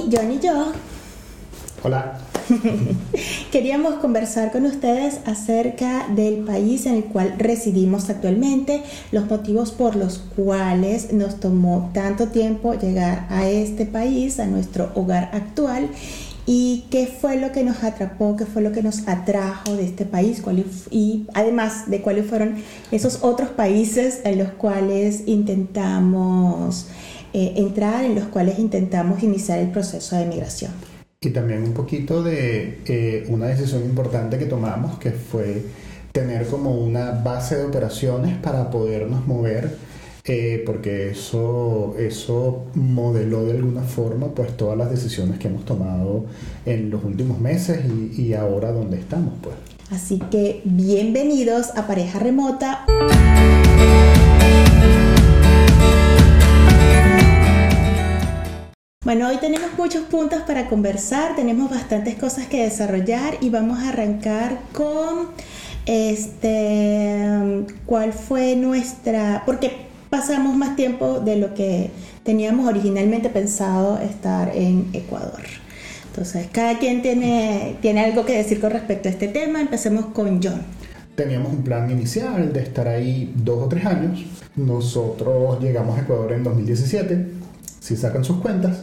Hoy 0.00 0.08
John 0.10 0.32
y 0.32 0.38
yo 0.40 0.72
Hola. 1.82 2.18
queríamos 3.52 3.94
conversar 3.96 4.50
con 4.50 4.64
ustedes 4.64 5.20
acerca 5.26 6.06
del 6.08 6.44
país 6.44 6.86
en 6.86 6.94
el 6.94 7.04
cual 7.04 7.34
residimos 7.38 8.08
actualmente, 8.08 8.82
los 9.12 9.26
motivos 9.26 9.72
por 9.72 9.96
los 9.96 10.18
cuales 10.36 11.12
nos 11.12 11.38
tomó 11.38 11.90
tanto 11.92 12.28
tiempo 12.28 12.74
llegar 12.74 13.26
a 13.30 13.48
este 13.48 13.84
país, 13.86 14.40
a 14.40 14.46
nuestro 14.46 14.90
hogar 14.94 15.30
actual 15.32 15.90
y 16.46 16.86
qué 16.90 17.06
fue 17.06 17.36
lo 17.36 17.52
que 17.52 17.62
nos 17.62 17.84
atrapó, 17.84 18.36
qué 18.36 18.46
fue 18.46 18.62
lo 18.62 18.72
que 18.72 18.82
nos 18.82 19.06
atrajo 19.06 19.76
de 19.76 19.84
este 19.84 20.04
país 20.04 20.42
y 20.90 21.26
además 21.34 21.90
de 21.90 22.00
cuáles 22.00 22.26
fueron 22.26 22.56
esos 22.90 23.18
otros 23.22 23.50
países 23.50 24.20
en 24.24 24.38
los 24.38 24.48
cuales 24.50 25.24
intentamos 25.26 26.86
eh, 27.32 27.54
entrar, 27.56 28.04
en 28.04 28.14
los 28.14 28.24
cuales 28.24 28.58
intentamos 28.58 29.22
iniciar 29.22 29.58
el 29.58 29.70
proceso 29.70 30.16
de 30.16 30.26
migración 30.26 30.72
y 31.22 31.30
también 31.30 31.64
un 31.64 31.74
poquito 31.74 32.22
de 32.22 32.78
eh, 32.86 33.26
una 33.28 33.46
decisión 33.48 33.84
importante 33.84 34.38
que 34.38 34.46
tomamos, 34.46 34.98
que 34.98 35.10
fue 35.10 35.62
tener 36.12 36.46
como 36.46 36.70
una 36.70 37.10
base 37.10 37.56
de 37.56 37.64
operaciones 37.64 38.38
para 38.38 38.70
podernos 38.70 39.26
mover, 39.26 39.76
eh, 40.24 40.62
porque 40.64 41.10
eso, 41.10 41.94
eso 41.98 42.64
modeló 42.74 43.44
de 43.44 43.52
alguna 43.52 43.82
forma 43.82 44.28
pues 44.28 44.56
todas 44.56 44.78
las 44.78 44.90
decisiones 44.90 45.38
que 45.38 45.48
hemos 45.48 45.66
tomado 45.66 46.24
en 46.64 46.88
los 46.88 47.04
últimos 47.04 47.38
meses 47.38 47.84
y, 47.84 48.22
y 48.22 48.32
ahora 48.32 48.72
donde 48.72 48.98
estamos 48.98 49.34
pues. 49.42 49.56
Así 49.90 50.20
que 50.30 50.62
bienvenidos 50.64 51.76
a 51.76 51.86
Pareja 51.86 52.18
Remota. 52.18 52.86
Bueno, 59.10 59.26
hoy 59.26 59.38
tenemos 59.38 59.70
muchos 59.76 60.04
puntos 60.04 60.42
para 60.42 60.68
conversar, 60.68 61.34
tenemos 61.34 61.68
bastantes 61.68 62.14
cosas 62.14 62.46
que 62.46 62.62
desarrollar 62.62 63.38
y 63.40 63.50
vamos 63.50 63.80
a 63.80 63.88
arrancar 63.88 64.60
con 64.72 65.30
este 65.84 67.66
cuál 67.86 68.12
fue 68.12 68.54
nuestra 68.54 69.42
porque 69.44 69.72
pasamos 70.10 70.56
más 70.56 70.76
tiempo 70.76 71.18
de 71.18 71.34
lo 71.34 71.54
que 71.54 71.90
teníamos 72.22 72.68
originalmente 72.68 73.30
pensado 73.30 73.98
estar 73.98 74.56
en 74.56 74.86
Ecuador. 74.92 75.42
Entonces, 76.06 76.46
cada 76.52 76.78
quien 76.78 77.02
tiene, 77.02 77.78
tiene 77.82 78.04
algo 78.04 78.24
que 78.24 78.36
decir 78.36 78.60
con 78.60 78.70
respecto 78.70 79.08
a 79.08 79.10
este 79.10 79.26
tema. 79.26 79.60
Empecemos 79.60 80.06
con 80.14 80.40
John. 80.40 80.62
Teníamos 81.16 81.52
un 81.52 81.64
plan 81.64 81.90
inicial 81.90 82.52
de 82.52 82.60
estar 82.60 82.86
ahí 82.86 83.32
dos 83.34 83.64
o 83.64 83.68
tres 83.68 83.86
años. 83.86 84.24
Nosotros 84.54 85.60
llegamos 85.60 85.98
a 85.98 86.02
Ecuador 86.02 86.32
en 86.32 86.44
2017 86.44 87.40
si 87.80 87.96
sacan 87.96 88.22
sus 88.24 88.36
cuentas, 88.36 88.82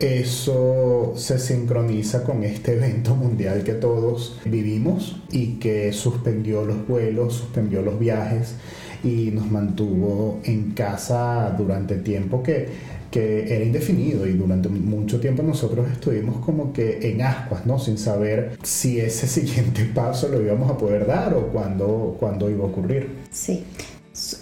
eso 0.00 1.12
se 1.16 1.38
sincroniza 1.38 2.24
con 2.24 2.42
este 2.42 2.72
evento 2.72 3.14
mundial 3.14 3.62
que 3.64 3.74
todos 3.74 4.38
vivimos 4.46 5.20
y 5.30 5.58
que 5.58 5.92
suspendió 5.92 6.64
los 6.64 6.88
vuelos, 6.88 7.34
suspendió 7.34 7.82
los 7.82 7.98
viajes 7.98 8.54
y 9.04 9.30
nos 9.30 9.50
mantuvo 9.50 10.40
en 10.44 10.72
casa 10.72 11.54
durante 11.56 11.96
tiempo 11.96 12.42
que, 12.42 13.00
era 13.12 13.64
indefinido 13.64 14.24
y 14.24 14.34
durante 14.34 14.68
mucho 14.68 15.18
tiempo 15.18 15.42
nosotros 15.42 15.90
estuvimos 15.90 16.36
como 16.44 16.72
que 16.72 17.10
en 17.10 17.22
ascuas, 17.22 17.66
¿no? 17.66 17.80
Sin 17.80 17.98
saber 17.98 18.56
si 18.62 19.00
ese 19.00 19.26
siguiente 19.40 19.84
paso 19.92 20.28
lo 20.28 20.40
íbamos 20.40 20.70
a 20.70 20.78
poder 20.78 21.06
dar 21.06 21.34
o 21.34 21.48
cuándo, 21.48 22.16
cuándo 22.20 22.48
iba 22.48 22.64
a 22.64 22.68
ocurrir. 22.68 23.08
Sí. 23.32 23.64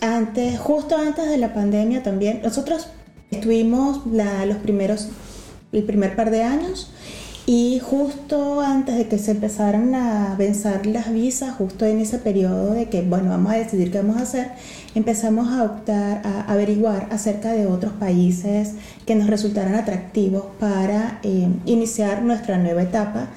Antes, 0.03 0.59
justo 0.59 0.97
antes 0.99 1.31
de 1.31 1.39
la 1.39 1.55
pandemia 1.55 2.03
también, 2.03 2.43
nosotros 2.43 2.89
Estuvimos 3.31 4.07
los 4.07 4.57
primeros, 4.59 5.09
el 5.73 5.85
primer 5.85 6.17
par 6.17 6.31
de 6.31 6.43
años 6.43 6.91
y 7.51 7.79
justo 7.79 8.61
antes 8.61 8.99
de 8.99 9.09
que 9.09 9.17
se 9.17 9.31
empezaran 9.31 9.95
a 9.95 10.35
vencer 10.37 10.85
las 10.85 11.11
visas, 11.11 11.55
justo 11.57 11.87
en 11.87 11.99
ese 11.99 12.19
periodo 12.19 12.75
de 12.75 12.91
que, 12.91 13.01
bueno, 13.01 13.31
vamos 13.31 13.53
a 13.53 13.57
decidir 13.57 13.91
qué 13.91 14.03
vamos 14.03 14.19
a 14.19 14.25
hacer, 14.25 14.51
empezamos 14.95 15.49
a 15.49 15.65
optar, 15.65 16.21
a 16.27 16.43
averiguar 16.43 17.09
acerca 17.11 17.53
de 17.53 17.67
otros 17.67 17.95
países 17.95 18.75
que 19.07 19.15
nos 19.15 19.29
resultaran 19.29 19.77
atractivos 19.77 20.45
para 20.61 21.21
eh, 21.23 21.49
iniciar 21.65 22.21
nuestra 22.21 22.59
nueva 22.59 22.83
etapa 22.83 23.29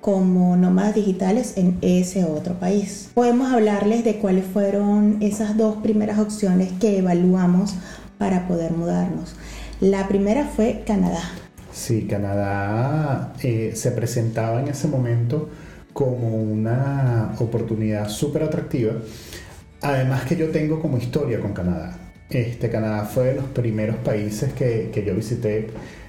como 0.00 0.56
nómadas 0.56 0.96
digitales 0.96 1.52
en 1.56 1.78
ese 1.80 2.24
otro 2.24 2.54
país. 2.54 3.10
Podemos 3.14 3.52
hablarles 3.52 4.02
de 4.02 4.16
cuáles 4.16 4.46
fueron 4.46 5.18
esas 5.20 5.56
dos 5.56 5.76
primeras 5.76 6.18
opciones 6.18 6.72
que 6.80 6.98
evaluamos 6.98 7.74
para 8.18 8.48
poder 8.48 8.72
mudarnos. 8.72 9.36
La 9.80 10.08
primera 10.08 10.44
fue 10.44 10.82
Canadá. 10.84 11.22
Sí, 11.80 12.02
Canadá 12.02 13.32
eh, 13.42 13.72
se 13.74 13.90
presentaba 13.92 14.60
en 14.60 14.68
ese 14.68 14.86
momento 14.86 15.48
como 15.94 16.36
una 16.36 17.34
oportunidad 17.38 18.10
súper 18.10 18.42
atractiva. 18.42 18.92
Además 19.80 20.24
que 20.24 20.36
yo 20.36 20.50
tengo 20.50 20.78
como 20.82 20.98
historia 20.98 21.40
con 21.40 21.54
Canadá. 21.54 21.96
Este, 22.28 22.68
Canadá 22.68 23.06
fue 23.06 23.28
de 23.28 23.36
los 23.36 23.46
primeros 23.46 23.96
países 23.96 24.52
que, 24.52 24.90
que 24.92 25.06
yo 25.06 25.14
visité 25.14 25.68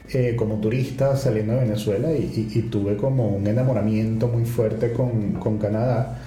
eh, 0.09 0.35
como 0.35 0.59
turista 0.59 1.15
saliendo 1.15 1.53
de 1.53 1.61
Venezuela 1.61 2.11
y, 2.11 2.49
y, 2.53 2.61
tuve 2.63 2.97
como 2.97 3.29
un 3.29 3.47
enamoramiento 3.47 4.27
muy 4.27 4.43
fuerte 4.43 4.91
con, 4.91 5.35
con 5.35 5.57
Canadá 5.57 6.19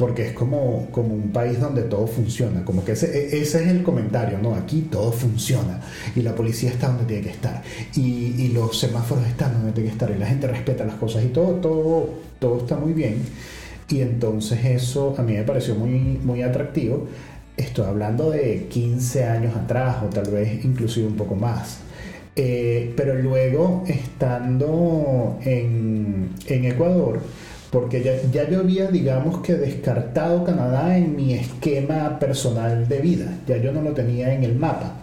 porque 0.00 0.28
es 0.28 0.32
como, 0.32 0.88
como 0.90 1.12
un 1.12 1.30
país 1.30 1.60
donde 1.60 1.82
todo 1.82 2.06
funciona, 2.06 2.64
como 2.64 2.82
que 2.82 2.92
ese, 2.92 3.06
e, 3.06 3.42
ese, 3.42 3.62
es 3.62 3.68
el 3.68 3.82
comentario, 3.82 4.38
¿no? 4.38 4.54
Aquí 4.54 4.88
todo 4.90 5.12
funciona 5.12 5.78
y 6.16 6.22
la 6.22 6.34
policía 6.34 6.70
está 6.70 6.88
donde 6.88 7.04
tiene 7.04 7.22
que 7.22 7.28
estar 7.28 7.62
y, 7.94 8.48
los 8.54 8.80
semáforos 8.80 9.26
están 9.26 9.52
donde 9.52 9.72
tiene 9.72 9.90
que 9.90 9.92
estar 9.92 10.10
y 10.10 10.18
la 10.18 10.26
gente 10.26 10.46
respeta 10.46 10.84
las 10.84 10.94
cosas 10.94 11.22
y 11.22 11.28
todo, 11.28 11.56
todo, 11.56 12.08
todo 12.38 12.58
está 12.60 12.76
muy 12.76 12.94
bien. 12.94 13.16
Y 13.90 14.00
entonces 14.00 14.64
eso 14.64 15.14
a 15.18 15.22
mí 15.22 15.34
me 15.34 15.42
pareció 15.42 15.74
muy, 15.74 16.18
muy 16.24 16.40
atractivo. 16.40 17.06
Estoy 17.58 17.84
hablando 17.84 18.30
de 18.30 18.68
15 18.70 19.24
años 19.24 19.54
atrás 19.54 19.98
o 20.02 20.06
tal 20.06 20.32
vez 20.32 20.64
inclusive 20.64 21.06
un 21.06 21.16
poco 21.16 21.34
más. 21.34 21.80
Eh, 22.36 22.94
pero 22.96 23.14
luego, 23.16 23.84
estando 23.86 25.38
en, 25.44 26.30
en 26.46 26.64
Ecuador, 26.64 27.20
porque 27.70 28.02
ya, 28.02 28.48
yo 28.48 28.60
había, 28.60 28.90
digamos 28.90 29.42
que 29.42 29.54
descartado 29.54 30.44
Canadá 30.44 30.98
en 30.98 31.14
mi 31.14 31.34
esquema 31.34 32.18
personal 32.18 32.88
de 32.88 32.98
vida, 32.98 33.38
ya 33.46 33.58
yo 33.58 33.72
no 33.72 33.80
lo 33.80 33.92
tenía 33.92 34.34
en 34.34 34.42
el 34.42 34.56
mapa, 34.56 34.94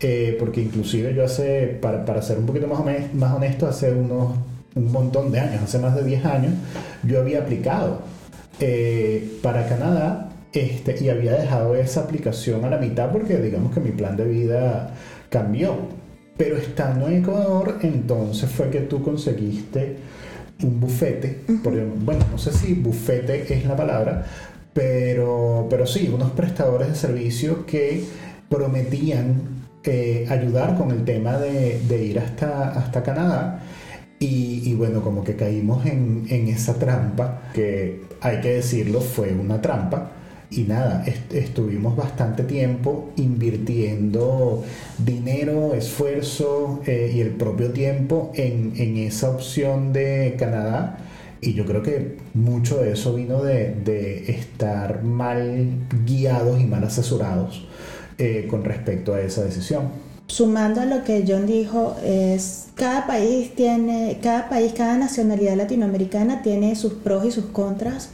eh, 0.00 0.36
porque 0.38 0.62
inclusive 0.62 1.12
yo 1.12 1.24
hace, 1.24 1.78
para, 1.80 2.04
para 2.04 2.22
ser 2.22 2.38
un 2.38 2.46
poquito 2.46 2.68
más, 2.68 2.80
más 3.14 3.34
honesto, 3.34 3.66
hace 3.66 3.92
unos, 3.92 4.36
un 4.76 4.92
montón 4.92 5.32
de 5.32 5.40
años, 5.40 5.62
hace 5.62 5.78
más 5.78 5.96
de 5.96 6.04
10 6.04 6.24
años, 6.24 6.52
yo 7.02 7.20
había 7.20 7.40
aplicado 7.40 8.02
eh, 8.60 9.38
para 9.42 9.66
Canadá 9.66 10.30
este, 10.52 11.02
y 11.04 11.08
había 11.08 11.32
dejado 11.32 11.74
esa 11.74 12.02
aplicación 12.02 12.64
a 12.64 12.70
la 12.70 12.78
mitad 12.78 13.10
porque 13.10 13.38
digamos 13.38 13.74
que 13.74 13.80
mi 13.80 13.90
plan 13.90 14.16
de 14.16 14.24
vida 14.24 14.94
cambió. 15.28 16.04
Pero 16.36 16.56
estando 16.56 17.08
en 17.08 17.22
Ecuador, 17.22 17.78
entonces 17.82 18.50
fue 18.50 18.68
que 18.68 18.80
tú 18.80 19.02
conseguiste 19.02 19.96
un 20.62 20.80
bufete, 20.80 21.40
bueno, 22.04 22.24
no 22.30 22.38
sé 22.38 22.52
si 22.52 22.74
bufete 22.74 23.52
es 23.52 23.66
la 23.66 23.76
palabra, 23.76 24.24
pero, 24.72 25.66
pero 25.68 25.86
sí, 25.86 26.10
unos 26.12 26.30
prestadores 26.32 26.88
de 26.88 26.94
servicios 26.94 27.58
que 27.66 28.04
prometían 28.48 29.64
eh, 29.84 30.26
ayudar 30.28 30.76
con 30.76 30.90
el 30.90 31.04
tema 31.04 31.38
de, 31.38 32.04
ir 32.04 32.18
hasta, 32.18 32.70
hasta 32.70 33.02
Canadá. 33.02 33.62
Y, 34.18 34.62
y, 34.64 34.74
bueno, 34.74 35.02
como 35.02 35.22
que 35.22 35.36
caímos 35.36 35.84
en, 35.86 36.26
en 36.30 36.48
esa 36.48 36.74
trampa, 36.74 37.50
que 37.52 38.02
hay 38.20 38.40
que 38.40 38.54
decirlo, 38.54 39.00
fue 39.00 39.32
una 39.32 39.60
trampa 39.60 40.12
y 40.50 40.62
nada, 40.62 41.04
estuvimos 41.32 41.96
bastante 41.96 42.44
tiempo 42.44 43.10
invirtiendo 43.16 44.62
dinero, 44.98 45.74
esfuerzo 45.74 46.80
eh, 46.86 47.12
y 47.14 47.20
el 47.20 47.30
propio 47.30 47.70
tiempo 47.72 48.30
en, 48.34 48.72
en, 48.76 48.96
esa 48.98 49.30
opción 49.30 49.92
de 49.92 50.36
Canadá. 50.38 50.98
Y 51.40 51.54
yo 51.54 51.66
creo 51.66 51.82
que 51.82 52.18
mucho 52.34 52.78
de 52.78 52.92
eso 52.92 53.14
vino 53.14 53.42
de, 53.42 53.74
de 53.74 54.30
estar 54.30 55.02
mal 55.02 55.70
guiados 56.06 56.60
y 56.60 56.64
mal 56.64 56.84
asesorados 56.84 57.66
eh, 58.18 58.46
con 58.48 58.64
respecto 58.64 59.14
a 59.14 59.20
esa 59.20 59.42
decisión. 59.42 59.88
Sumando 60.26 60.80
a 60.80 60.86
lo 60.86 61.04
que 61.04 61.24
John 61.26 61.46
dijo, 61.46 61.96
es 62.02 62.68
cada 62.76 63.06
país 63.06 63.54
tiene, 63.54 64.18
cada 64.22 64.48
país, 64.48 64.72
cada 64.74 64.96
nacionalidad 64.96 65.56
latinoamericana 65.56 66.42
tiene 66.42 66.76
sus 66.76 66.94
pros 66.94 67.26
y 67.26 67.30
sus 67.30 67.46
contras 67.46 68.10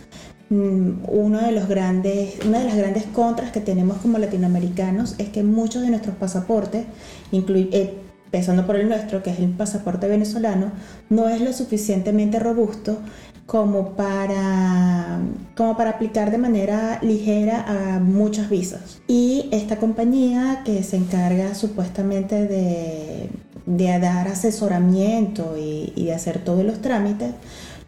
uno 0.51 1.41
de 1.41 1.53
los 1.53 1.69
grandes, 1.69 2.35
una 2.45 2.59
de 2.59 2.65
las 2.65 2.77
grandes 2.77 3.05
contras 3.05 3.53
que 3.53 3.61
tenemos 3.61 3.99
como 3.99 4.19
latinoamericanos 4.19 5.15
es 5.19 5.29
que 5.29 5.45
muchos 5.45 5.83
de 5.83 5.91
nuestros 5.91 6.17
pasaportes, 6.17 6.87
eh, 7.33 7.95
empezando 8.25 8.67
por 8.67 8.77
el 8.77 8.89
nuestro, 8.89 9.23
que 9.23 9.31
es 9.31 9.39
el 9.39 9.51
pasaporte 9.51 10.09
venezolano, 10.09 10.73
no 11.09 11.29
es 11.29 11.41
lo 11.41 11.53
suficientemente 11.53 12.41
robusto 12.41 12.99
como 13.47 13.91
para, 13.95 15.21
como 15.57 15.77
para 15.77 15.91
aplicar 15.91 16.31
de 16.33 16.39
manera 16.39 16.99
ligera 17.01 17.65
a 17.67 18.01
muchas 18.01 18.51
visas. 18.51 19.01
Y 19.07 19.49
esta 19.53 19.77
compañía 19.77 20.63
que 20.65 20.83
se 20.83 20.97
encarga 20.97 21.55
supuestamente 21.55 22.47
de 22.47 23.31
de 23.77 23.99
dar 24.01 24.27
asesoramiento 24.27 25.55
y 25.57 26.05
de 26.05 26.13
hacer 26.13 26.39
todos 26.39 26.65
los 26.65 26.81
trámites, 26.81 27.31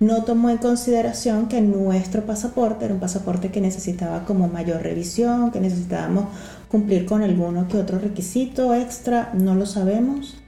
no 0.02 0.25
tomó 0.25 0.50
en 0.50 0.58
consideración 0.58 1.49
que 1.49 1.60
nuestro 1.60 2.26
pasaporte 2.26 2.84
era 2.84 2.94
un 2.94 3.00
pasaporte 3.00 3.50
que 3.50 3.60
necesitaba 3.60 4.25
como 4.25 4.49
mayor 4.49 4.82
revisión, 4.82 5.52
que 5.52 5.60
necesitábamos 5.60 6.26
cumplir 6.69 7.06
con 7.06 7.22
alguno 7.22 7.69
que 7.69 7.78
otro 7.78 7.99
requisito 7.99 8.75
extra, 8.75 9.32
no 9.34 9.54
lo 9.54 9.64
sabemos. 9.64 10.38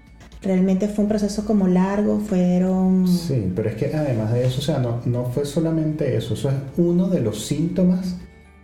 Realmente 0.43 0.89
fue 0.89 1.05
un 1.05 1.09
proceso 1.09 1.47
como 1.47 1.69
largo, 1.69 2.19
fueron... 2.19 3.07
Sí, 3.09 3.51
pero 3.55 3.71
es 3.71 3.77
que 3.77 3.95
además 3.95 4.33
de 4.33 4.45
eso, 4.45 4.59
o 4.59 4.63
sea, 4.63 4.79
no, 4.79 5.01
no 5.07 5.27
fue 5.27 5.47
solamente 5.47 6.17
eso, 6.17 6.35
eso 6.35 6.51
es 6.51 6.57
uno 6.77 7.09
de 7.09 7.21
los 7.21 7.47
síntomas 7.47 8.17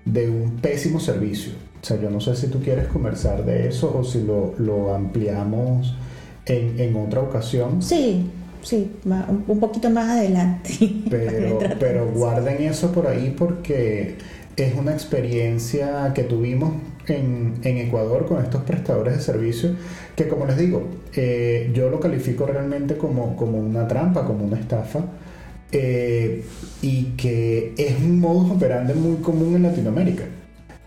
de 0.04 0.28
un 0.28 0.56
pésimo 0.56 1.00
servicio. 1.00 1.52
O 1.80 1.84
sea, 1.84 1.98
yo 1.98 2.10
no 2.10 2.20
sé 2.20 2.34
si 2.34 2.48
tú 2.48 2.60
quieres 2.60 2.88
conversar 2.88 3.44
de 3.46 3.68
eso 3.68 3.96
o 3.96 4.04
si 4.04 4.22
lo, 4.22 4.54
lo 4.58 4.94
ampliamos 4.94 5.94
en, 6.44 6.78
en 6.78 6.96
otra 6.96 7.20
ocasión. 7.20 7.80
Sí, 7.80 8.26
sí, 8.62 8.90
un 9.46 9.60
poquito 9.60 9.90
más 9.90 10.10
adelante. 10.10 10.70
Pero, 11.10 11.58
pero 11.78 12.06
guarden 12.12 12.62
eso 12.62 12.92
por 12.92 13.06
ahí 13.06 13.34
porque 13.36 14.16
es 14.56 14.74
una 14.74 14.92
experiencia 14.92 16.12
que 16.14 16.22
tuvimos 16.22 16.74
en, 17.06 17.54
en, 17.62 17.78
Ecuador 17.78 18.26
con 18.26 18.42
estos 18.42 18.62
prestadores 18.62 19.16
de 19.16 19.22
servicios 19.22 19.72
que 20.14 20.28
como 20.28 20.44
les 20.44 20.58
digo, 20.58 20.82
eh, 21.14 21.70
yo 21.74 21.88
lo 21.88 21.98
califico 21.98 22.46
realmente 22.46 22.96
como, 22.96 23.36
como, 23.36 23.58
una 23.58 23.88
trampa, 23.88 24.26
como 24.26 24.44
una 24.44 24.58
estafa. 24.58 25.00
Eh, 25.72 26.44
y 26.82 27.04
que 27.16 27.74
es 27.78 27.96
un 28.02 28.20
modus 28.20 28.50
operandi 28.50 28.92
muy 28.94 29.16
común 29.22 29.56
en 29.56 29.62
Latinoamérica. 29.62 30.24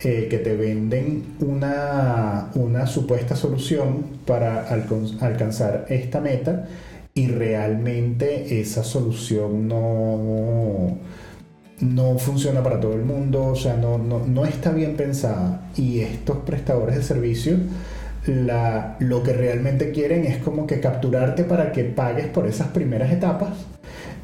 Eh, 0.01 0.27
que 0.29 0.37
te 0.37 0.55
venden 0.55 1.23
una, 1.39 2.51
una 2.55 2.85
supuesta 2.85 3.37
solución 3.37 4.03
para 4.25 4.67
alcanzar 4.67 5.85
esta 5.87 6.19
meta 6.19 6.67
y 7.13 7.27
realmente 7.27 8.59
esa 8.59 8.83
solución 8.83 9.67
no, 9.67 10.97
no 11.79 12.17
funciona 12.17 12.63
para 12.63 12.79
todo 12.79 12.93
el 12.93 13.03
mundo, 13.03 13.45
o 13.47 13.55
sea, 13.55 13.75
no, 13.75 13.97
no, 13.97 14.25
no 14.25 14.45
está 14.45 14.71
bien 14.71 14.95
pensada. 14.95 15.69
Y 15.77 15.99
estos 15.99 16.37
prestadores 16.37 16.95
de 16.95 17.03
servicios 17.03 17.59
la, 18.25 18.95
lo 18.99 19.23
que 19.23 19.33
realmente 19.33 19.91
quieren 19.91 20.25
es 20.25 20.37
como 20.37 20.65
que 20.65 20.79
capturarte 20.79 21.43
para 21.43 21.71
que 21.71 21.83
pagues 21.83 22.27
por 22.27 22.47
esas 22.47 22.67
primeras 22.67 23.11
etapas 23.11 23.51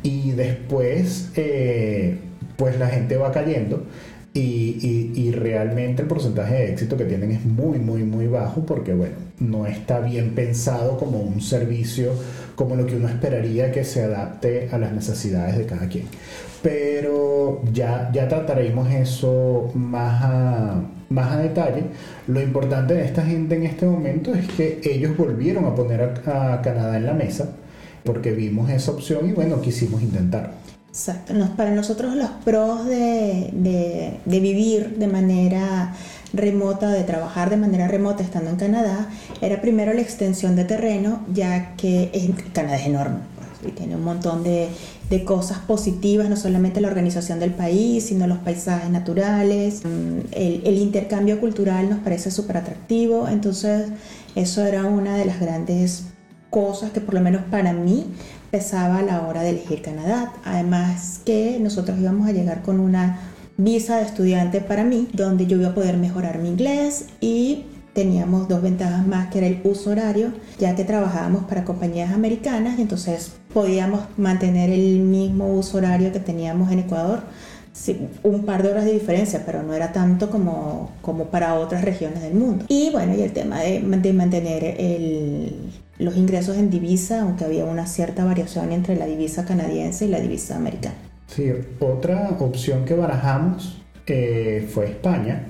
y 0.04 0.32
después 0.32 1.32
eh, 1.36 2.18
pues 2.56 2.80
la 2.80 2.88
gente 2.88 3.18
va 3.18 3.32
cayendo 3.32 3.84
y, 4.34 5.32
realmente 5.32 6.02
el 6.02 6.08
porcentaje 6.08 6.56
de 6.56 6.72
éxito 6.72 6.98
que 6.98 7.06
tienen 7.06 7.32
es 7.32 7.46
muy, 7.46 7.80
muy, 7.80 8.04
muy 8.04 8.28
bajo 8.28 8.66
porque, 8.66 8.94
bueno, 8.94 9.16
no 9.40 9.66
está 9.68 10.00
bien 10.00 10.36
pensado 10.36 10.98
como 10.98 11.20
un 11.20 11.42
servicio, 11.42 12.14
como 12.56 12.76
lo 12.76 12.86
que 12.86 12.96
uno 12.96 13.08
esperaría 13.08 13.72
que 13.72 13.84
se 13.84 14.04
adapte 14.04 14.70
a 14.72 14.78
las 14.78 14.92
necesidades 14.92 15.58
de 15.58 15.66
cada 15.66 15.88
quien. 15.88 16.06
Pero 16.62 17.62
ya, 17.72 18.12
ya 18.14 18.28
trataremos 18.28 18.92
eso 18.92 19.72
más 19.76 20.22
a, 20.24 20.82
más 21.10 21.32
a 21.32 21.38
detalle. 21.38 21.84
Lo 22.28 22.42
importante 22.42 22.94
de 22.96 23.06
esta 23.06 23.24
gente 23.24 23.56
en 23.56 23.64
este 23.64 23.86
momento 23.86 24.34
es 24.34 24.48
que 24.50 24.82
ellos 24.84 25.16
volvieron 25.16 25.66
a 25.66 25.76
poner 25.76 26.02
a, 26.02 26.62
Canadá 26.62 26.98
en 26.98 27.06
la 27.06 27.14
mesa 27.14 27.56
porque 28.04 28.32
vimos 28.32 28.70
esa 28.70 28.92
opción 28.92 29.30
y, 29.30 29.34
bueno, 29.34 29.62
quisimos 29.62 30.02
intentar. 30.02 30.52
Exacto. 30.90 31.34
para 31.56 31.72
nosotros 31.72 32.16
los 32.16 32.30
pros 32.44 32.86
de, 32.86 33.52
de, 33.54 34.40
vivir 34.40 34.96
de 34.98 35.08
manera 35.08 35.94
remota, 36.34 36.90
de 36.90 37.04
trabajar 37.04 37.52
de 37.52 37.58
manera 37.58 37.88
remota 37.88 38.24
estando 38.24 38.50
en 38.50 38.56
Canadá, 38.56 39.08
era 39.40 39.62
primero 39.62 39.94
la 39.94 40.02
extensión 40.02 40.56
de 40.56 40.64
terreno, 40.66 41.24
ya 41.32 41.76
que 41.76 42.34
Canadá 42.54 42.78
es 42.78 42.88
enorme 42.88 43.20
pues, 43.36 43.72
y 43.72 43.76
tiene 43.76 43.96
un 43.96 44.04
montón 44.04 44.44
de, 44.44 44.68
de, 45.12 45.24
cosas 45.24 45.60
positivas, 45.60 46.28
no 46.28 46.36
solamente 46.36 46.82
la 46.82 46.88
organización 46.88 47.40
del 47.40 47.52
país, 47.52 48.08
sino 48.08 48.26
los 48.26 48.40
paisajes 48.40 48.90
naturales, 48.90 49.84
mm, 49.86 50.20
el, 50.32 50.62
el 50.66 50.78
intercambio 50.80 51.40
cultural 51.40 51.88
nos 51.88 52.00
parece 52.00 52.32
súper 52.32 52.58
atractivo, 52.58 53.28
entonces 53.28 53.90
eso 54.36 54.66
era 54.66 54.86
una 54.86 55.16
de 55.18 55.26
las 55.26 55.40
grandes 55.40 56.06
cosas 56.50 56.92
que 56.92 57.00
por 57.00 57.14
lo 57.14 57.22
menos 57.22 57.44
para 57.52 57.74
mí 57.74 58.08
pesaba 58.52 59.00
a 59.00 59.02
la 59.04 59.28
hora 59.28 59.42
de 59.42 59.52
elegir 59.52 59.82
Canadá. 59.82 60.34
Además 60.44 61.22
que 61.26 61.58
nosotros 61.60 62.00
íbamos 62.00 62.28
a 62.28 62.32
llegar 62.32 62.62
con 62.62 62.80
una 62.80 63.20
visa 63.58 63.98
de 63.98 64.04
estudiante 64.04 64.62
para 64.62 64.84
mí, 64.84 65.10
donde 65.14 65.46
yo 65.46 65.58
iba 65.58 65.70
a 65.70 65.76
poder 65.76 65.98
mejorar 65.98 66.40
mi 66.40 66.50
inglés 66.50 67.08
y 67.20 67.66
teníamos 67.94 68.48
dos 68.48 68.62
ventajas 68.62 69.06
más, 69.06 69.30
que 69.30 69.40
era 69.40 69.48
el 69.48 69.60
uso 69.64 69.90
horario, 69.90 70.32
ya 70.58 70.76
que 70.76 70.86
trabajábamos 70.86 71.44
para 71.44 71.66
compañías 71.66 72.14
americanas, 72.14 72.80
entonces 72.80 73.34
podíamos 73.54 74.02
mantener 74.16 74.70
el 74.70 75.00
mismo 75.00 75.54
uso 75.54 75.78
horario 75.80 76.12
que 76.14 76.20
teníamos 76.20 76.72
en 76.72 76.80
Ecuador. 76.80 77.24
un 78.24 78.46
par 78.46 78.64
de 78.64 78.72
horas 78.72 78.86
de 78.86 78.94
diferencia, 78.94 79.44
pero 79.46 79.64
no 79.64 79.74
era 79.74 79.92
tanto 79.92 80.30
como, 80.30 80.92
como 81.02 81.26
para 81.26 81.56
otras 81.56 81.84
regiones 81.84 82.22
del 82.22 82.36
mundo. 82.36 82.66
Y 82.70 82.90
bueno, 82.92 83.16
y 83.16 83.22
el 83.22 83.34
tema 83.34 83.60
de, 83.60 83.82
de 83.82 84.14
mantener 84.14 84.64
el, 84.64 85.56
los 86.00 86.16
ingresos 86.16 86.58
en 86.58 86.70
divisa, 86.70 87.22
aunque 87.22 87.46
había 87.46 87.66
una 87.66 87.86
cierta 87.86 88.26
variación 88.26 88.72
entre 88.72 88.96
la 88.96 89.06
divisa 89.06 89.46
canadiense 89.46 90.06
y 90.06 90.08
la 90.08 90.20
divisa 90.20 90.56
americana. 90.56 90.96
Sí, 91.28 91.52
otra 91.80 92.30
opción 92.40 92.86
que 92.86 92.96
barajamos 92.96 93.82
eh, 94.08 94.68
fue 94.74 94.86
España. 94.86 95.44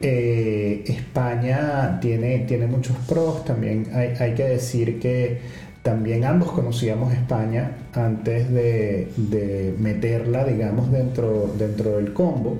Eh, 0.00 0.82
España 0.86 2.00
tiene, 2.00 2.40
tiene 2.40 2.66
muchos 2.66 2.96
pros, 3.08 3.44
también 3.44 3.86
hay, 3.94 4.14
hay, 4.18 4.34
que 4.34 4.42
decir 4.42 4.98
que 4.98 5.40
también 5.82 6.24
ambos 6.24 6.50
conocíamos 6.50 7.12
España 7.12 7.76
antes 7.92 8.50
de, 8.50 9.12
de 9.16 9.76
meterla, 9.78 10.44
digamos, 10.44 10.90
dentro, 10.90 11.54
dentro 11.56 11.98
del 11.98 12.12
combo 12.12 12.58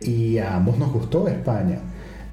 y 0.00 0.38
a 0.38 0.56
ambos 0.56 0.78
nos 0.78 0.92
gustó 0.92 1.28
España. 1.28 1.80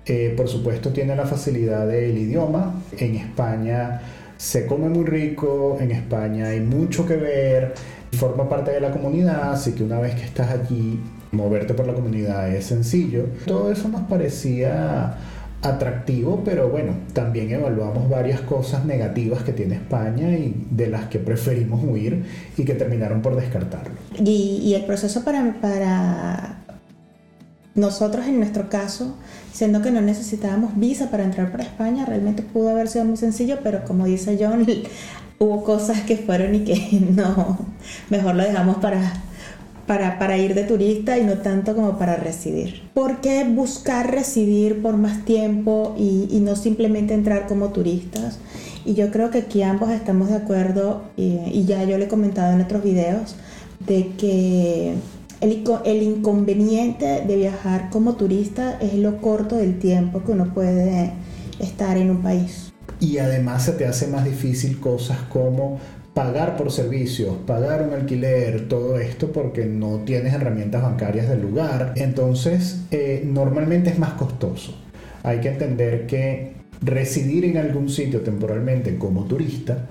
Eh, 0.07 0.33
por 0.37 0.47
supuesto 0.47 0.91
tiene 0.91 1.15
la 1.15 1.25
facilidad 1.25 1.87
del 1.87 2.17
idioma. 2.17 2.81
En 2.97 3.15
España 3.15 4.01
se 4.37 4.65
come 4.65 4.87
muy 4.87 5.05
rico, 5.05 5.77
en 5.79 5.91
España 5.91 6.47
hay 6.49 6.61
mucho 6.61 7.05
que 7.05 7.17
ver, 7.17 7.73
forma 8.13 8.47
parte 8.47 8.71
de 8.71 8.79
la 8.79 8.91
comunidad, 8.91 9.51
así 9.51 9.73
que 9.73 9.83
una 9.83 9.99
vez 9.99 10.15
que 10.15 10.23
estás 10.23 10.51
allí, 10.51 10.99
moverte 11.31 11.73
por 11.73 11.87
la 11.87 11.93
comunidad 11.93 12.53
es 12.53 12.65
sencillo. 12.65 13.25
Todo 13.45 13.71
eso 13.71 13.89
nos 13.89 14.01
parecía 14.01 15.17
atractivo, 15.61 16.43
pero 16.45 16.69
bueno, 16.69 16.93
también 17.13 17.49
evaluamos 17.51 18.09
varias 18.09 18.41
cosas 18.41 18.85
negativas 18.85 19.43
que 19.43 19.53
tiene 19.53 19.75
España 19.75 20.37
y 20.37 20.67
de 20.69 20.87
las 20.87 21.07
que 21.07 21.19
preferimos 21.19 21.83
huir 21.83 22.23
y 22.55 22.63
que 22.63 22.75
terminaron 22.75 23.21
por 23.21 23.35
descartarlo. 23.35 23.95
Y, 24.23 24.73
el 24.75 24.85
proceso 24.85 25.23
para, 25.23 25.55
para 25.59 26.59
nosotros 27.73 28.27
en 28.27 28.37
nuestro 28.37 28.69
caso, 28.69 29.15
siendo 29.57 29.81
que 29.81 29.89
no 29.89 30.01
necesitábamos 30.01 30.77
visa 30.77 31.09
para 31.09 31.23
entrar 31.23 31.51
para 31.51 31.63
España, 31.63 32.05
realmente 32.05 32.43
pudo 32.43 32.69
haber 32.69 32.87
sido 32.87 33.05
muy 33.05 33.17
sencillo, 33.17 33.57
pero 33.63 33.83
como 33.85 34.05
dice 34.05 34.37
John, 34.39 34.67
hubo 35.39 35.63
cosas 35.63 36.01
que 36.01 36.15
fueron 36.15 36.53
y 36.53 36.59
que 36.59 36.99
no, 37.15 37.57
mejor 38.11 38.35
lo 38.35 38.43
dejamos 38.43 38.77
para, 38.77 39.23
para, 39.87 40.19
para, 40.19 40.37
ir 40.37 40.53
de 40.53 40.63
turista 40.63 41.17
y 41.17 41.23
no 41.23 41.39
tanto 41.39 41.73
como 41.73 41.97
para 41.97 42.17
residir. 42.17 42.83
¿Por 42.93 43.19
qué 43.19 43.45
buscar 43.45 44.11
residir 44.11 44.79
por 44.83 44.95
más 44.95 45.25
tiempo 45.25 45.95
y, 45.97 46.27
y 46.29 46.39
no 46.39 46.55
simplemente 46.55 47.15
entrar 47.15 47.47
como 47.47 47.69
turistas? 47.69 48.37
Y 48.85 48.93
yo 48.93 49.09
creo 49.09 49.31
que 49.31 49.39
aquí 49.39 49.63
ambos 49.63 49.89
estamos 49.89 50.29
de 50.29 50.35
acuerdo, 50.35 51.01
y, 51.17 51.39
y 51.51 51.65
ya 51.65 51.83
yo 51.83 51.97
le 51.97 52.05
he 52.05 52.07
comentado 52.07 52.53
en 52.53 52.61
otros 52.61 52.83
videos, 52.83 53.35
de 53.87 54.11
que 54.19 54.93
el, 55.41 56.01
inconveniente 56.03 57.23
de 57.25 57.35
viajar 57.35 57.89
como 57.89 58.15
turista 58.15 58.77
es 58.81 58.95
lo 58.95 59.17
corto 59.17 59.57
del 59.57 59.79
tiempo 59.79 60.23
que 60.23 60.31
uno 60.31 60.53
puede 60.53 61.11
estar 61.59 61.97
en 61.97 62.11
un 62.11 62.21
país. 62.21 62.73
Y 62.99 63.19
además 63.19 63.65
se 63.65 63.73
te 63.73 63.85
hace 63.85 64.07
más 64.07 64.25
difícil 64.25 64.79
cosas 64.79 65.17
como 65.29 65.79
pagar 66.13 66.57
por 66.57 66.71
servicios, 66.71 67.35
pagar 67.45 67.83
un 67.83 67.93
alquiler, 67.93 68.67
todo 68.67 68.97
esto 68.97 69.31
porque 69.31 69.65
no 69.65 69.99
tienes 69.99 70.33
herramientas 70.33 70.81
bancarias 70.81 71.29
del 71.29 71.43
lugar. 71.43 71.93
Entonces, 71.95 72.81
eh, 72.89 73.23
normalmente 73.23 73.91
es 73.91 73.99
más 73.99 74.13
costoso. 74.13 74.73
Hay 75.21 75.41
que 75.41 75.49
entender 75.49 76.07
que 76.07 76.53
residir 76.81 77.45
en 77.45 77.57
algún 77.57 77.89
sitio 77.89 78.21
temporalmente 78.21 78.97
como 78.97 79.25
turista 79.25 79.87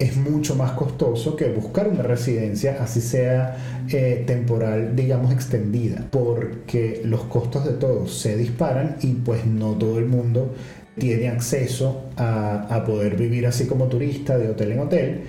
es 0.00 0.16
mucho 0.16 0.56
más 0.56 0.72
costoso 0.72 1.36
que 1.36 1.50
buscar 1.50 1.86
una 1.86 2.02
residencia, 2.02 2.78
así 2.80 3.02
sea 3.02 3.84
eh, 3.90 4.24
temporal, 4.26 4.96
digamos, 4.96 5.30
extendida, 5.30 6.08
porque 6.10 7.02
los 7.04 7.24
costos 7.24 7.66
de 7.66 7.72
todos 7.74 8.18
se 8.18 8.34
disparan 8.36 8.96
y 9.02 9.12
pues 9.12 9.44
no 9.44 9.72
todo 9.74 9.98
el 9.98 10.06
mundo 10.06 10.54
tiene 10.98 11.28
acceso 11.28 12.06
a, 12.16 12.82
poder 12.86 13.14
vivir 13.16 13.46
así 13.46 13.66
como 13.66 13.86
turista 13.86 14.38
de 14.38 14.48
hotel 14.48 14.72
en 14.72 14.78
hotel. 14.80 15.20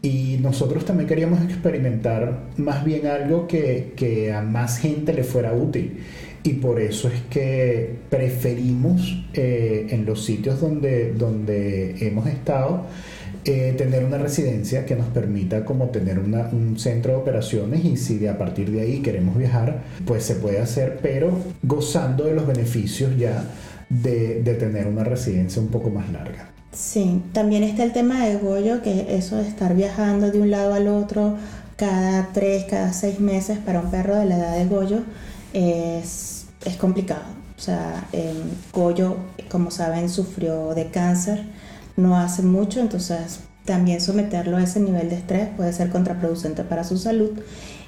Y 0.00 0.38
nosotros 0.40 0.84
también 0.84 1.08
queríamos 1.08 1.42
experimentar 1.42 2.50
más 2.56 2.84
bien 2.84 3.06
algo 3.06 3.46
que, 3.48 4.32
a 4.32 4.42
más 4.42 4.78
gente 4.78 5.12
le 5.12 5.24
fuera 5.24 5.52
útil. 5.52 5.98
Y 6.42 6.54
por 6.54 6.80
eso 6.80 7.08
es 7.08 7.20
que 7.28 7.96
preferimos 8.08 9.24
eh, 9.34 9.88
en 9.90 10.06
los 10.06 10.24
sitios 10.24 10.60
donde, 10.60 11.12
donde 11.12 11.96
hemos 12.06 12.26
estado 12.28 12.86
eh, 13.44 13.74
tener 13.76 14.04
una 14.04 14.18
residencia 14.18 14.84
que 14.84 14.96
nos 14.96 15.06
permita 15.08 15.64
como 15.64 15.88
tener 15.88 16.18
un 16.18 16.78
centro 16.78 17.12
de 17.12 17.18
operaciones 17.18 17.84
y 17.84 17.96
si 17.96 18.18
de 18.18 18.28
a 18.28 18.38
partir 18.38 18.70
de 18.70 18.82
ahí 18.82 19.00
queremos 19.00 19.36
viajar, 19.36 19.82
pues 20.06 20.24
se 20.24 20.34
puede 20.34 20.60
hacer, 20.60 20.98
pero 21.02 21.30
gozando 21.62 22.24
de 22.24 22.34
los 22.34 22.46
beneficios 22.46 23.16
ya 23.16 23.44
de, 23.88 24.42
de 24.42 24.54
tener 24.54 24.86
una 24.86 25.04
residencia 25.04 25.60
un 25.60 25.68
poco 25.68 25.90
más 25.90 26.10
larga. 26.12 26.50
Sí, 26.72 27.22
también 27.32 27.64
está 27.64 27.82
el 27.82 27.92
tema 27.92 28.24
de 28.24 28.36
Goyo, 28.36 28.80
que 28.82 29.16
eso 29.16 29.36
de 29.36 29.48
estar 29.48 29.74
viajando 29.74 30.30
de 30.30 30.40
un 30.40 30.50
lado 30.50 30.74
al 30.74 30.86
otro 30.86 31.36
cada 31.76 32.28
tres, 32.34 32.64
cada 32.68 32.92
seis 32.92 33.20
meses 33.20 33.58
para 33.58 33.80
un 33.80 33.90
perro 33.90 34.14
de 34.16 34.26
la 34.26 34.36
edad 34.36 34.56
de 34.58 34.66
Goyo 34.66 34.98
es, 35.54 36.46
es 36.64 36.76
complicado. 36.76 37.22
O 37.56 37.60
sea, 37.60 38.06
eh, 38.12 38.34
Goyo, 38.72 39.16
como 39.50 39.70
saben, 39.70 40.08
sufrió 40.10 40.74
de 40.74 40.90
cáncer 40.90 41.42
no 42.02 42.16
hace 42.16 42.42
mucho, 42.42 42.80
entonces 42.80 43.40
también 43.64 44.00
someterlo 44.00 44.56
a 44.56 44.62
ese 44.62 44.80
nivel 44.80 45.10
de 45.10 45.16
estrés 45.16 45.48
puede 45.56 45.72
ser 45.72 45.90
contraproducente 45.90 46.64
para 46.64 46.84
su 46.84 46.96
salud 46.96 47.30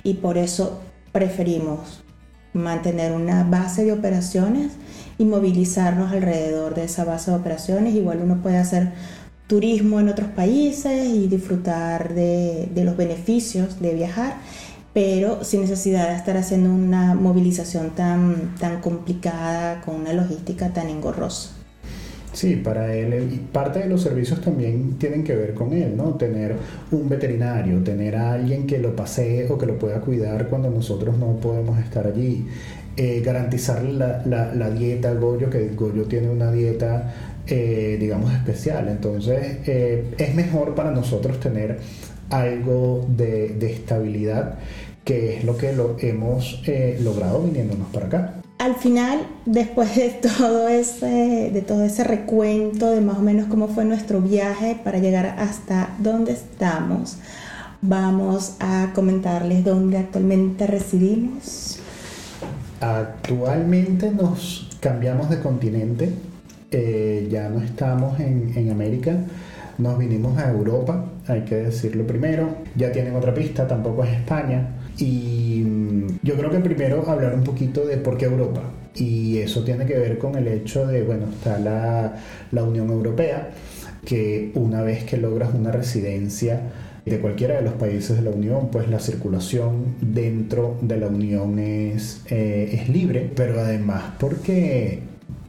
y 0.03 0.15
por 0.15 0.39
eso 0.39 0.81
preferimos 1.13 2.03
mantener 2.53 3.13
una 3.13 3.45
base 3.45 3.85
de 3.85 3.93
operaciones 3.93 4.73
y 5.19 5.25
movilizarnos 5.25 6.13
alrededor 6.13 6.75
de 6.75 6.85
esa 6.85 7.05
base 7.05 7.31
de 7.31 7.37
operaciones. 7.37 7.95
Igual 7.95 8.21
uno 8.23 8.43
puede 8.43 8.59
hacer 8.59 8.93
turismo 9.47 10.01
en 10.01 10.09
otros 10.09 10.29
países 10.31 11.09
y 11.09 11.29
disfrutar 11.29 12.15
de, 12.15 12.71
los 12.75 12.97
beneficios 12.97 13.81
de 13.81 13.95
viajar, 13.95 14.37
pero 14.93 15.45
sin 15.45 15.63
necesidad 15.63 16.09
de 16.09 16.17
estar 16.17 16.37
haciendo 16.37 16.71
una 16.71 17.15
movilización 17.15 17.91
tan, 17.91 18.55
tan 18.57 18.81
complicada 18.81 19.81
con 19.83 19.97
una 19.97 20.13
logística 20.13 20.73
tan 20.73 20.89
engorrosa. 20.89 21.62
Sí, 22.33 22.57
para 22.57 22.95
él, 22.95 23.31
y 23.31 23.37
parte 23.37 23.81
de 23.81 23.89
los 23.89 24.03
servicios 24.03 24.41
también 24.41 24.97
tienen 24.99 25.23
que 25.23 25.37
ver 25.37 25.53
con 25.53 25.75
él, 25.75 25.95
¿no? 25.97 26.15
Tener 26.15 26.57
un 26.91 27.09
veterinario, 27.09 27.83
tener 27.83 28.17
a 28.17 28.33
alguien 28.33 28.67
que 28.67 28.79
lo 28.79 28.97
pasee 28.97 29.47
o 29.51 29.59
que 29.59 29.67
lo 29.67 29.79
pueda 29.79 30.01
cuidar 30.01 30.49
cuando 30.49 30.71
nosotros 30.71 31.19
no 31.19 31.37
podemos 31.37 31.79
estar 31.79 32.07
allí. 32.07 32.47
Eh, 32.97 33.23
garantizarle 33.25 33.93
la, 33.93 34.55
la, 34.55 34.71
dieta 34.71 35.11
al 35.11 35.19
Goyo, 35.21 35.51
que 35.51 35.71
Goyo 35.71 36.05
tiene 36.05 36.31
una 36.31 36.51
dieta, 36.51 37.13
eh, 37.47 37.99
digamos, 38.01 38.33
especial. 38.33 38.89
Entonces, 38.89 39.59
eh, 39.67 40.05
es 40.17 40.35
mejor 40.35 40.75
para 40.75 40.91
nosotros 40.91 41.39
tener 41.39 41.79
algo 42.31 43.07
de, 43.15 43.51
de, 43.51 43.73
estabilidad, 43.73 44.59
que 45.05 45.37
es 45.37 45.45
lo 45.45 45.57
que 45.59 45.75
lo 45.75 45.97
hemos 46.01 46.63
logrado 47.03 47.43
viniéndonos 47.43 47.89
para 47.89 48.07
acá 48.07 48.42
al 48.63 48.77
final, 48.77 49.27
después 49.45 49.97
de 49.97 50.11
todo, 50.39 50.69
ese, 50.69 51.51
de 51.53 51.63
todo 51.63 51.85
ese 51.85 52.05
recuento 52.05 52.93
de 52.93 53.01
más 53.01 53.19
o 53.19 53.23
menos 53.23 53.49
cómo 53.49 53.67
fue 53.67 53.85
nuestro 53.85 54.21
viaje 54.21 54.79
para 54.85 54.99
llegar 54.99 55.35
hasta 55.37 55.89
donde 55.99 56.31
estamos, 56.31 57.17
vamos 57.81 58.55
a 58.61 58.93
comentarles 58.95 59.65
dónde 59.65 59.99
actualmente 59.99 60.69
residimos. 60.69 61.81
Actualmente 62.81 64.13
nos 64.13 64.69
cambiamos 64.79 65.29
de 65.29 65.41
continente, 65.41 66.13
eh, 66.71 67.27
ya 67.29 67.49
no 67.49 67.61
estamos 67.63 68.21
en, 68.21 68.53
en 68.55 68.71
América, 68.71 69.17
nos 69.79 69.99
vinimos 69.99 70.39
a 70.39 70.49
Europa, 70.49 71.07
hay 71.27 71.41
que 71.41 71.57
decirlo 71.57 72.07
primero, 72.07 72.59
ya 72.77 72.93
tienen 72.93 73.17
otra 73.17 73.35
pista, 73.35 73.67
tampoco 73.67 74.05
es 74.05 74.13
España, 74.13 74.69
y 74.99 75.65
yo 76.23 76.35
creo 76.37 76.51
que 76.51 76.59
primero 76.59 77.09
hablar 77.09 77.35
un 77.35 77.45
poquito 77.45 77.87
de 77.87 77.97
por 77.97 78.17
qué 78.17 78.27
Europa. 78.27 78.63
Y 78.95 79.39
eso 79.39 79.65
tiene 79.65 79.87
que 79.87 79.97
ver 79.99 80.19
con 80.19 80.37
el 80.37 80.49
hecho 80.49 80.87
de, 80.87 81.03
bueno, 81.03 81.27
está 81.33 81.59
la, 81.59 82.17
la 82.51 82.63
Unión 82.63 82.91
Europea, 82.91 83.51
que 84.05 84.51
una 84.55 84.83
vez 84.83 85.05
que 85.05 85.17
logras 85.17 85.55
una 85.55 85.73
residencia 85.73 86.61
de 87.07 87.19
cualquiera 87.19 87.57
de 87.57 87.63
los 87.63 87.75
países 87.75 88.17
de 88.17 88.23
la 88.23 88.31
Unión, 88.31 88.69
pues 88.71 88.89
la 88.89 89.01
circulación 89.01 89.97
dentro 90.01 90.77
de 90.83 90.99
la 90.99 91.09
Unión 91.09 91.59
es, 91.59 92.23
eh, 92.29 92.71
es 92.73 92.89
libre, 92.89 93.31
pero 93.35 93.61
además 93.61 94.05
porque 94.21 95.01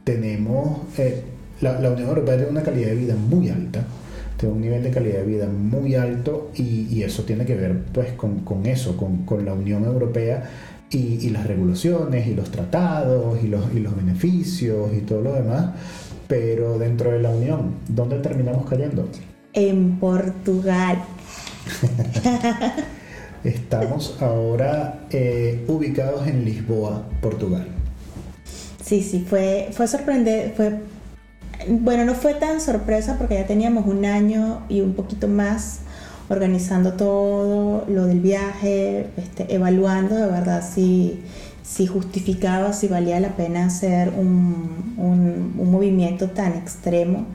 tenemos, 0.04 0.80
eh, 0.98 1.22
la 1.60 1.90
Unión 1.90 2.08
Europea 2.08 2.36
tiene 2.36 2.50
una 2.50 2.62
calidad 2.62 2.88
de 2.88 2.96
vida 2.96 3.14
muy 3.14 3.50
alta, 3.50 3.86
un 4.42 4.60
nivel 4.60 4.82
de 4.82 4.90
calidad 4.90 5.20
de 5.20 5.24
vida 5.24 5.46
muy 5.46 5.94
alto 5.94 6.50
y, 6.54 7.02
eso 7.02 7.22
tiene 7.24 7.44
que 7.44 7.54
ver 7.54 7.84
pues 7.92 8.12
con, 8.12 8.66
eso, 8.66 8.96
con, 8.96 9.44
la 9.44 9.52
Unión 9.52 9.84
Europea 9.84 10.50
y, 10.90 11.30
las 11.30 11.46
regulaciones 11.46 12.26
y 12.26 12.34
los 12.34 12.50
tratados 12.50 13.42
y 13.42 13.48
los, 13.48 13.64
y 13.74 13.80
los 13.80 13.96
beneficios 13.96 14.90
y 14.94 15.00
todo 15.00 15.20
lo 15.22 15.32
demás, 15.34 15.70
pero 16.28 16.78
dentro 16.78 17.10
de 17.10 17.20
la 17.20 17.30
Unión, 17.30 17.74
¿dónde 17.88 18.18
terminamos 18.18 18.68
cayendo? 18.68 19.08
En 19.52 19.98
Portugal. 19.98 20.98
Estamos 23.44 24.16
ahora 24.20 25.06
eh, 25.10 25.64
ubicados 25.68 26.26
en 26.26 26.44
Lisboa, 26.44 27.06
Portugal. 27.20 27.66
Sí, 28.82 29.02
sí, 29.02 29.24
fue, 29.28 29.68
fue 29.72 29.86
sorprendente, 29.86 30.52
fue 30.56 30.78
bueno, 31.68 32.04
no 32.04 32.14
fue 32.14 32.34
tan 32.34 32.60
sorpresa 32.60 33.16
porque 33.18 33.34
ya 33.34 33.46
teníamos 33.46 33.86
un 33.86 34.04
año 34.04 34.62
y 34.68 34.80
un 34.80 34.94
poquito 34.94 35.28
más 35.28 35.80
organizando 36.28 36.94
todo 36.94 37.84
lo 37.88 38.06
del 38.06 38.20
viaje, 38.20 39.08
este, 39.16 39.54
evaluando 39.54 40.14
de 40.16 40.26
verdad 40.26 40.64
si, 40.66 41.22
si 41.62 41.86
justificaba, 41.86 42.72
si 42.72 42.88
valía 42.88 43.20
la 43.20 43.36
pena 43.36 43.66
hacer 43.66 44.10
un, 44.10 44.94
un, 44.96 45.70
movimiento 45.70 46.30
tan 46.30 46.54
extremo 46.54 47.26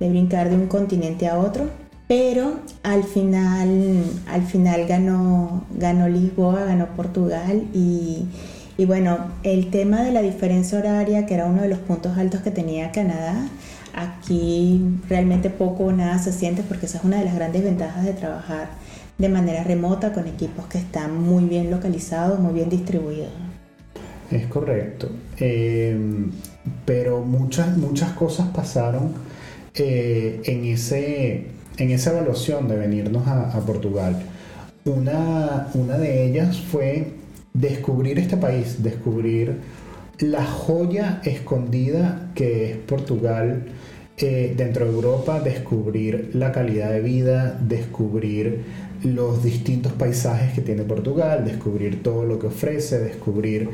de 0.00 0.08
brincar 0.10 0.50
de 0.50 0.56
un 0.56 0.66
continente 0.66 1.28
a 1.28 1.38
otro. 1.38 1.70
Pero 2.06 2.58
al 2.82 3.02
final, 3.02 4.04
al 4.28 4.42
final 4.42 4.86
ganó, 4.86 5.64
ganó 5.74 6.06
Lisboa, 6.06 6.64
ganó 6.64 6.88
Portugal 6.88 7.64
y, 7.72 8.26
y 8.76 8.84
bueno, 8.84 9.32
el 9.42 9.70
tema 9.70 10.02
de 10.02 10.12
la 10.12 10.22
diferencia 10.22 10.78
horaria, 10.78 11.26
que 11.26 11.34
era 11.34 11.46
uno 11.46 11.62
de 11.62 11.68
los 11.68 11.78
puntos 11.78 12.16
altos 12.18 12.40
que 12.40 12.50
tenía 12.50 12.90
Canadá, 12.92 13.48
Aquí 13.94 14.80
realmente 15.08 15.50
poco 15.50 15.84
o 15.84 15.92
nada 15.92 16.18
se 16.18 16.32
siente 16.32 16.62
porque 16.66 16.86
esa 16.86 16.98
es 16.98 17.04
una 17.04 17.18
de 17.18 17.24
las 17.24 17.36
grandes 17.36 17.62
ventajas 17.62 18.04
de 18.04 18.12
trabajar 18.12 18.70
de 19.18 19.28
manera 19.28 19.62
remota 19.62 20.12
con 20.12 20.26
equipos 20.26 20.66
que 20.66 20.78
están 20.78 21.16
muy 21.22 21.44
bien 21.44 21.70
localizados, 21.70 22.40
muy 22.40 22.54
bien 22.54 22.68
distribuidos. 22.68 23.28
Es 24.32 24.46
correcto. 24.46 25.10
Em, 25.38 26.32
pero 26.84 27.20
muchas, 27.20 27.76
muchas 27.76 28.10
cosas 28.12 28.48
pasaron 28.48 29.12
eh, 29.76 30.40
en, 30.44 30.64
ese, 30.64 31.46
en 31.76 31.90
esa 31.92 32.10
evaluación 32.10 32.66
de 32.66 32.76
venirnos 32.76 33.28
a, 33.28 33.60
Portugal. 33.60 34.20
Una, 34.84 35.68
una 35.74 35.98
de 35.98 36.26
ellas 36.26 36.60
fue 36.60 37.12
descubrir 37.54 38.18
este 38.18 38.36
país, 38.36 38.82
descubrir 38.82 39.60
la 40.18 40.44
joya 40.44 41.20
escondida 41.24 42.30
que 42.34 42.70
es 42.70 42.76
Portugal 42.76 43.66
eh, 44.16 44.54
dentro 44.56 44.84
de 44.84 44.92
Europa, 44.92 45.40
descubrir 45.40 46.30
la 46.34 46.52
calidad 46.52 46.90
de 46.90 47.00
vida, 47.00 47.58
descubrir 47.60 48.64
los 49.02 49.42
distintos 49.42 49.92
paisajes 49.92 50.52
que 50.52 50.62
tiene 50.62 50.82
Portugal, 50.82 51.44
descubrir 51.44 52.02
todo 52.02 52.24
lo 52.24 52.38
que 52.38 52.48
ofrece, 52.48 52.98
descubrir 52.98 53.68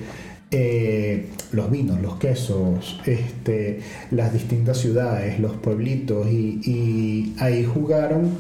eh, 0.51 1.27
los 1.53 1.71
vinos, 1.71 2.01
los 2.03 2.17
quesos, 2.17 3.01
este, 3.07 3.81
las 4.11 4.33
distintas 4.33 4.79
ciudades, 4.79 5.39
los 5.39 5.53
pueblitos 5.53 6.27
y, 6.27 7.35
ahí 7.39 7.65
jugaron 7.65 8.31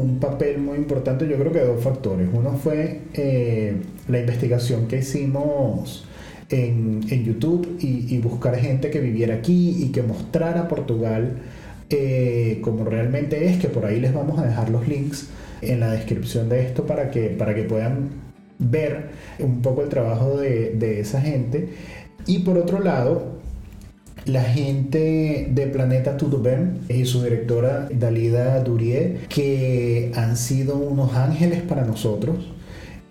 un 0.00 0.18
papel 0.18 0.58
muy 0.58 0.76
importante, 0.76 1.28
yo 1.28 1.36
creo 1.36 1.52
que 1.52 1.60
dos 1.60 1.82
factores. 1.82 2.28
Uno 2.32 2.52
fue 2.52 3.00
eh, 3.14 3.76
la 4.08 4.20
investigación 4.20 4.88
que 4.88 4.98
hicimos 4.98 6.06
en, 6.50 7.02
YouTube 7.02 7.78
y, 7.80 8.18
buscar 8.18 8.56
gente 8.56 8.90
que 8.90 9.00
viviera 9.00 9.36
aquí 9.36 9.84
y 9.84 9.90
que 9.90 10.02
mostrara 10.02 10.68
Portugal 10.68 11.38
eh, 11.90 12.58
como 12.62 12.84
realmente 12.84 13.46
es, 13.46 13.58
que 13.58 13.68
por 13.68 13.86
ahí 13.86 14.00
les 14.00 14.12
vamos 14.12 14.38
a 14.38 14.46
dejar 14.46 14.70
los 14.70 14.86
links 14.88 15.28
en 15.60 15.80
la 15.80 15.92
descripción 15.92 16.48
de 16.48 16.62
esto 16.62 16.86
para 16.86 17.10
que, 17.10 17.28
para 17.28 17.54
que 17.54 17.62
puedan 17.62 18.10
ver 18.58 19.10
un 19.38 19.62
poco 19.62 19.82
el 19.82 19.88
trabajo 19.88 20.38
de, 20.38 21.00
esa 21.00 21.20
gente. 21.20 21.68
Y 22.26 22.40
por 22.40 22.58
otro 22.58 22.80
lado, 22.80 23.33
la 24.26 24.42
gente 24.42 25.48
de 25.50 25.66
Planeta 25.66 26.16
Tudubem 26.16 26.78
y 26.88 27.04
su 27.04 27.22
directora 27.22 27.88
Dalida 27.92 28.60
Durie, 28.60 29.18
que 29.28 30.12
han 30.14 30.36
sido 30.36 30.76
unos 30.76 31.14
ángeles 31.14 31.62
para 31.62 31.84
nosotros 31.84 32.52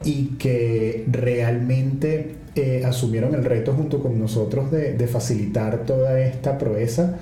y 0.04 0.36
que 0.38 1.06
realmente 1.10 2.36
eh, 2.56 2.84
asumieron 2.86 3.34
el 3.36 3.46
reto 3.46 3.74
junto 3.74 4.00
con 4.00 4.20
nosotros 4.20 4.72
de, 4.72 5.08
facilitar 5.08 5.86
toda 5.86 6.20
esta 6.20 6.58
proeza 6.58 7.18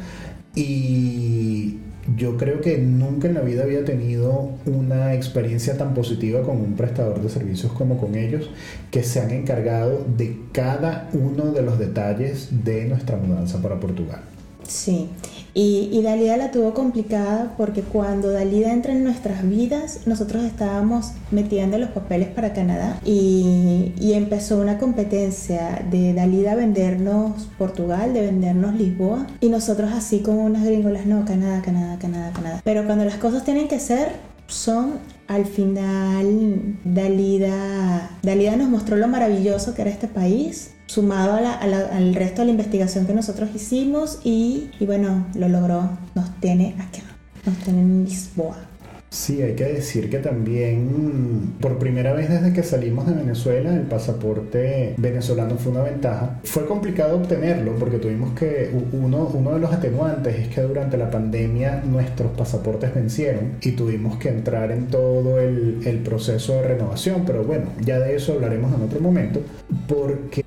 y 0.56 1.78
yo 2.18 2.38
creo 2.38 2.62
que 2.62 2.78
nunca 2.78 3.28
en 3.28 3.36
la 3.36 3.42
vida 3.42 3.64
había 3.64 3.86
tenido 3.86 4.52
una 4.66 5.14
experiencia 5.14 5.78
tan 5.78 5.94
positiva 5.94 6.42
con 6.42 6.58
un 6.58 6.76
prestador 6.76 7.22
de 7.22 7.30
servicios 7.30 7.72
como 7.74 7.98
con 7.98 8.16
ellos, 8.16 8.50
que 8.90 9.04
se 9.04 9.20
han 9.20 9.32
encargado 9.32 10.06
de 10.18 10.38
cada 10.52 11.10
uno 11.14 11.52
de 11.52 11.62
los 11.62 11.78
detalles 11.78 12.50
de 12.64 12.86
nuestra 12.86 13.18
mudanza 13.18 13.62
para 13.62 13.80
Portugal. 13.80 14.22
Sí, 14.68 15.10
Y, 15.54 16.02
Dalida 16.02 16.36
la 16.38 16.52
tuvo 16.52 16.74
complicada 16.74 17.54
porque 17.58 17.82
cuando 17.82 18.32
Dalida 18.32 18.72
entra 18.72 18.94
en 18.94 19.04
nuestras 19.04 19.48
vidas, 19.48 20.02
nosotros 20.06 20.44
estábamos 20.44 21.12
metiendo 21.30 21.78
los 21.78 21.90
papeles 21.90 22.30
para 22.30 22.54
Canadá 22.54 23.00
y, 23.06 23.94
y 24.00 24.14
empezó 24.14 24.58
una 24.58 24.78
competencia 24.78 25.86
de 25.90 26.14
Dalida 26.14 26.56
vendernos 26.56 27.48
Portugal, 27.58 28.14
de 28.14 28.22
vendernos 28.22 28.76
Lisboa 28.76 29.28
y 29.40 29.50
nosotros 29.50 29.92
así 29.94 30.20
como 30.20 30.44
unas 30.44 30.66
gringolas, 30.66 31.06
no, 31.06 31.24
Canadá, 31.26 31.62
Canadá, 31.62 31.98
Canadá, 32.00 32.32
Canadá. 32.34 32.62
Pero 32.64 32.86
cuando 32.86 33.06
las 33.06 33.16
cosas 33.16 33.44
tienen 33.44 33.68
que 33.68 33.80
ser, 33.80 34.31
son 34.52 35.00
al 35.28 35.46
final 35.46 36.78
Dalida, 36.84 38.18
Dalida 38.22 38.56
nos 38.58 38.70
mostró 38.70 38.98
lo 38.98 39.08
maravilloso 39.08 39.74
que 39.74 39.82
era 39.84 39.92
este 39.92 40.08
país, 40.08 40.72
sumado 40.88 41.36
al 41.36 42.14
resto 42.16 42.42
de 42.42 42.48
la 42.48 42.52
investigación 42.52 43.08
que 43.08 43.14
nosotros 43.14 43.50
hicimos 43.56 44.20
y, 44.24 44.72
y 44.80 44.86
bueno, 44.86 45.26
lo 45.36 45.48
logró, 45.48 45.98
nos 46.16 46.36
tiene 46.42 46.76
acá, 46.80 47.04
nos 47.46 47.58
tiene 47.60 47.82
en 47.82 48.06
Lisboa. 48.06 48.71
Sí, 49.14 49.42
hay 49.42 49.56
que 49.56 49.66
decir 49.66 50.10
que 50.10 50.20
también 50.20 51.56
por 51.60 51.78
primera 51.78 52.14
vez 52.14 52.30
desde 52.30 52.54
que 52.54 52.64
salimos 52.64 53.06
de 53.06 53.14
Venezuela 53.14 53.76
el 53.76 53.82
pasaporte 53.82 54.96
venezolano 54.98 55.58
fue 55.58 55.74
una 55.74 55.84
ventaja. 55.84 56.40
Fue 56.46 56.66
complicado 56.66 57.18
obtenerlo 57.18 57.76
porque 57.76 57.98
tuvimos 57.98 58.34
que, 58.40 58.72
uno, 58.94 59.30
de 59.54 59.60
los 59.60 59.74
atenuantes 59.74 60.40
es 60.40 60.48
que 60.48 60.62
durante 60.62 60.96
la 60.96 61.12
pandemia 61.12 61.84
nuestros 61.84 62.32
pasaportes 62.38 62.96
vencieron 62.96 63.58
y 63.62 63.74
tuvimos 63.74 64.18
que 64.18 64.30
entrar 64.30 64.72
en 64.72 64.88
todo 64.88 65.42
el, 65.42 65.82
el 65.86 65.98
proceso 65.98 66.54
de 66.54 66.70
renovación, 66.70 67.24
pero 67.26 67.44
bueno, 67.44 67.66
ya 67.82 68.00
de 68.00 68.16
eso 68.16 68.32
hablaremos 68.32 68.74
en 68.74 68.82
otro 68.82 69.02
momento 69.02 69.42
porque 69.90 70.46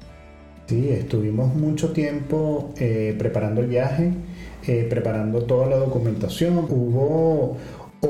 sí, 0.68 0.88
estuvimos 0.88 1.54
mucho 1.54 1.92
tiempo 1.92 2.72
eh, 2.78 3.14
preparando 3.18 3.60
el 3.60 3.66
viaje. 3.66 4.10
Eh, 4.66 4.86
preparando 4.88 5.42
toda 5.42 5.66
la 5.66 5.76
documentación. 5.76 6.56
Hubo 6.70 7.58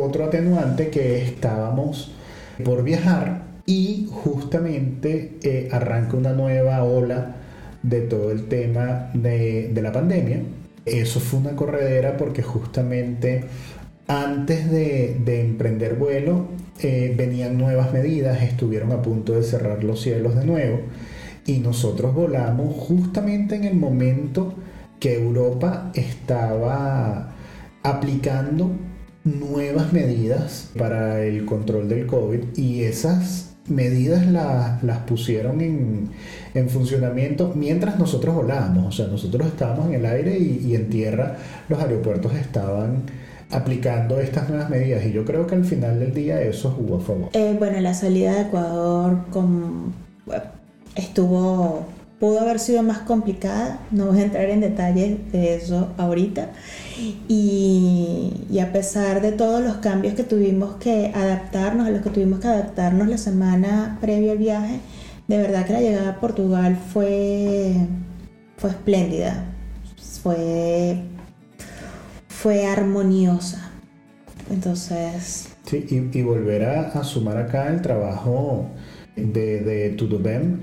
otro 0.00 0.24
atenuante 0.24 0.88
que 0.88 1.22
estábamos 1.22 2.12
por 2.64 2.82
viajar 2.84 3.42
y 3.66 4.08
justamente 4.10 5.38
eh, 5.42 5.68
arranca 5.72 6.16
una 6.16 6.32
nueva 6.32 6.84
ola 6.84 7.36
de 7.82 8.00
todo 8.02 8.30
el 8.30 8.46
tema 8.46 9.10
de, 9.14 9.72
la 9.74 9.92
pandemia. 9.92 10.42
Eso 10.84 11.20
fue 11.20 11.40
una 11.40 11.56
corredera 11.56 12.16
porque 12.16 12.42
justamente 12.42 13.44
antes 14.06 14.70
de, 14.70 15.40
emprender 15.40 15.94
vuelo 15.94 16.46
eh, 16.82 17.14
venían 17.16 17.56
nuevas 17.56 17.92
medidas, 17.92 18.42
estuvieron 18.42 18.92
a 18.92 19.00
punto 19.02 19.34
de 19.34 19.42
cerrar 19.42 19.82
los 19.84 20.02
cielos 20.02 20.34
de 20.36 20.44
nuevo 20.44 20.80
y 21.46 21.58
nosotros 21.58 22.14
volamos 22.14 22.74
justamente 22.74 23.54
en 23.54 23.64
el 23.64 23.76
momento 23.76 24.54
que 24.98 25.14
Europa 25.14 25.90
estaba 25.94 27.34
aplicando 27.82 28.70
nuevas 29.24 29.92
medidas 29.92 30.70
para 30.78 31.22
el 31.24 31.46
control 31.46 31.88
del 31.88 32.06
COVID 32.06 32.56
y 32.56 32.82
esas 32.82 33.54
medidas 33.68 34.26
las 34.26 34.98
pusieron 35.06 35.60
en, 35.60 36.68
funcionamiento 36.68 37.52
mientras 37.54 37.98
nosotros 37.98 38.34
volábamos. 38.34 38.86
O 38.86 38.92
sea, 38.92 39.06
nosotros 39.06 39.46
estábamos 39.46 39.88
en 39.88 39.94
el 39.94 40.06
aire 40.06 40.38
y, 40.38 40.74
en 40.74 40.88
tierra 40.90 41.36
los 41.68 41.80
aeropuertos 41.80 42.34
estaban 42.34 43.02
aplicando 43.50 44.20
estas 44.20 44.48
nuevas 44.48 44.68
medidas 44.68 45.04
y 45.04 45.12
yo 45.12 45.24
creo 45.24 45.46
que 45.46 45.54
al 45.54 45.64
final 45.64 46.00
del 46.00 46.12
día 46.12 46.40
eso 46.42 46.70
jugó 46.70 46.96
a 46.96 47.00
favor. 47.00 47.28
Eh, 47.32 47.56
bueno, 47.58 47.80
la 47.80 47.94
salida 47.94 48.34
de 48.34 48.42
Ecuador 48.42 49.18
con, 49.30 49.94
estuvo 50.96 51.86
pudo 52.24 52.40
haber 52.40 52.58
sido 52.58 52.82
más 52.82 53.00
complicada, 53.00 53.80
no 53.90 54.06
voy 54.06 54.20
a 54.20 54.22
entrar 54.22 54.48
en 54.48 54.62
detalles 54.62 55.30
de 55.30 55.56
eso 55.56 55.92
ahorita, 55.98 56.52
y, 57.28 58.32
a 58.62 58.72
pesar 58.72 59.20
de 59.20 59.32
todos 59.32 59.62
los 59.62 59.76
cambios 59.76 60.14
que 60.14 60.22
tuvimos 60.22 60.76
que 60.76 61.12
adaptarnos, 61.14 61.86
a 61.86 61.90
los 61.90 62.00
que 62.00 62.08
tuvimos 62.08 62.40
que 62.40 62.48
adaptarnos 62.48 63.08
la 63.08 63.18
semana 63.18 63.98
previa 64.00 64.32
al 64.32 64.38
viaje, 64.38 64.80
de 65.28 65.36
verdad 65.36 65.66
que 65.66 65.74
la 65.74 65.82
llegada 65.82 66.08
a 66.12 66.20
Portugal 66.20 66.78
fue, 66.94 67.74
fue 68.56 68.70
espléndida, 68.70 69.44
fue, 70.22 71.02
fue 72.28 72.64
armoniosa. 72.64 73.70
Entonces... 74.50 75.50
Sí, 75.66 76.10
y, 76.10 76.22
volver 76.22 76.64
a, 76.64 77.04
sumar 77.04 77.36
acá 77.36 77.68
el 77.68 77.82
trabajo 77.82 78.70
de, 79.14 79.60
de 79.60 79.90
Tudubem 79.90 80.62